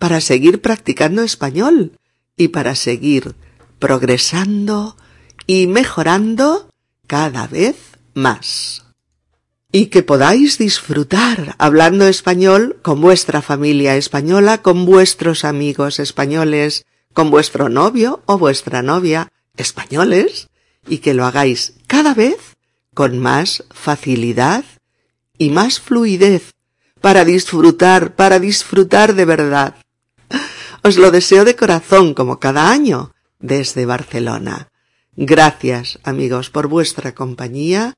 para 0.00 0.20
seguir 0.20 0.60
practicando 0.60 1.22
español 1.22 1.96
y 2.36 2.48
para 2.48 2.74
seguir 2.74 3.36
progresando 3.78 4.96
y 5.46 5.68
mejorando 5.68 6.68
cada 7.06 7.46
vez 7.46 7.91
más. 8.14 8.84
Y 9.70 9.86
que 9.86 10.02
podáis 10.02 10.58
disfrutar 10.58 11.54
hablando 11.58 12.06
español 12.06 12.78
con 12.82 13.00
vuestra 13.00 13.40
familia 13.40 13.96
española, 13.96 14.60
con 14.60 14.84
vuestros 14.84 15.44
amigos 15.44 15.98
españoles, 15.98 16.84
con 17.14 17.30
vuestro 17.30 17.68
novio 17.68 18.22
o 18.26 18.38
vuestra 18.38 18.82
novia 18.82 19.28
españoles, 19.56 20.48
y 20.86 20.98
que 20.98 21.14
lo 21.14 21.24
hagáis 21.24 21.74
cada 21.86 22.14
vez 22.14 22.36
con 22.94 23.18
más 23.18 23.64
facilidad 23.70 24.64
y 25.38 25.50
más 25.50 25.80
fluidez 25.80 26.52
para 27.00 27.24
disfrutar, 27.24 28.14
para 28.14 28.38
disfrutar 28.38 29.14
de 29.14 29.24
verdad. 29.24 29.76
Os 30.82 30.96
lo 30.96 31.10
deseo 31.10 31.44
de 31.44 31.56
corazón 31.56 32.14
como 32.14 32.38
cada 32.38 32.70
año 32.70 33.12
desde 33.38 33.86
Barcelona. 33.86 34.71
Gracias, 35.16 35.98
amigos, 36.04 36.48
por 36.48 36.68
vuestra 36.68 37.14
compañía, 37.14 37.94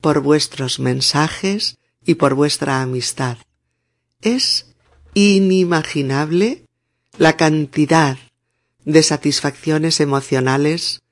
por 0.00 0.20
vuestros 0.20 0.80
mensajes 0.80 1.78
y 2.04 2.14
por 2.14 2.34
vuestra 2.34 2.82
amistad. 2.82 3.38
Es 4.20 4.66
inimaginable 5.14 6.64
la 7.18 7.36
cantidad 7.36 8.18
de 8.84 9.02
satisfacciones 9.02 10.00
emocionales 10.00 11.02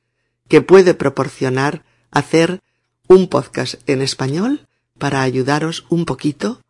que 0.49 0.61
puede 0.61 0.95
proporcionar 0.95 1.85
hacer 2.11 2.61
un 3.09 3.29
podcast 3.29 3.77
en 3.89 4.03
español 4.03 4.67
para 4.99 5.23
ayudaros 5.23 5.87
un 5.89 6.05
poquito 6.05 6.63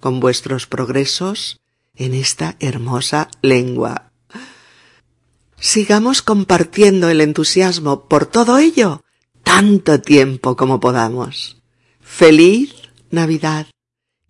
con 0.00 0.20
vuestros 0.20 0.66
progresos 0.66 1.60
en 1.94 2.14
esta 2.14 2.56
hermosa 2.60 3.28
lengua. 3.40 4.11
Sigamos 5.62 6.22
compartiendo 6.22 7.08
el 7.08 7.20
entusiasmo 7.20 8.08
por 8.08 8.26
todo 8.26 8.58
ello 8.58 9.04
tanto 9.44 10.00
tiempo 10.00 10.56
como 10.56 10.80
podamos. 10.80 11.62
Feliz 12.00 12.74
Navidad 13.12 13.68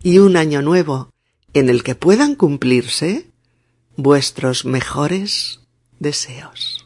y 0.03 0.19
un 0.19 0.37
año 0.37 0.61
nuevo 0.61 1.11
en 1.55 1.69
el 1.69 1.81
que 1.81 1.95
puedan 1.95 2.35
cumplirse 2.35 3.31
vuestros 3.95 4.63
mejores 4.63 5.61
deseos. 5.97 6.85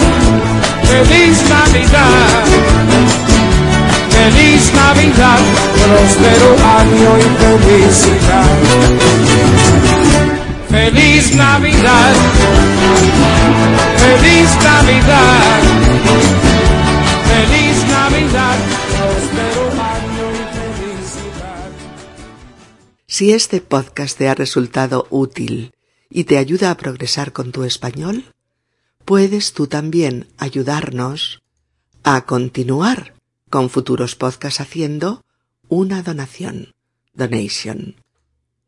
Feliz 0.91 1.49
Navidad, 1.49 2.45
feliz 4.09 4.73
Navidad, 4.73 5.39
próspero 5.81 6.55
año 6.79 7.17
y 7.17 7.27
felicidad. 7.43 8.59
Feliz 10.69 11.35
Navidad, 11.35 12.13
feliz 13.97 14.49
Navidad, 14.63 15.61
feliz 17.31 17.77
Navidad, 17.87 18.57
próspero 18.91 19.63
año 19.81 20.25
y 20.31 20.43
felicidad. 20.57 21.69
Si 23.07 23.33
este 23.33 23.61
podcast 23.61 24.17
te 24.17 24.29
ha 24.29 24.35
resultado 24.35 25.07
útil 25.09 25.73
y 26.09 26.25
te 26.25 26.37
ayuda 26.37 26.71
a 26.71 26.77
progresar 26.77 27.31
con 27.31 27.51
tu 27.51 27.63
español, 27.63 28.25
puedes 29.11 29.51
tú 29.51 29.67
también 29.67 30.31
ayudarnos 30.37 31.41
a 32.01 32.25
continuar 32.25 33.13
con 33.49 33.69
futuros 33.69 34.15
podcasts 34.15 34.61
haciendo 34.61 35.21
una 35.67 36.01
donación, 36.01 36.73
donation, 37.13 37.97